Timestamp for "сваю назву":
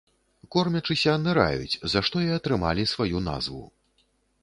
2.97-3.65